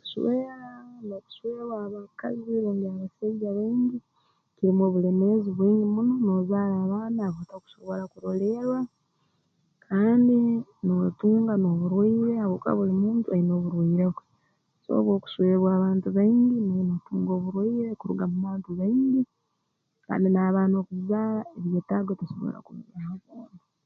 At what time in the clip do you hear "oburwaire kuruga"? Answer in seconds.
17.34-18.24